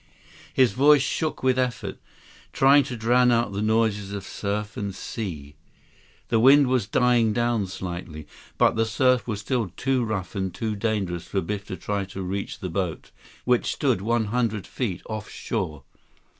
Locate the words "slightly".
7.67-8.25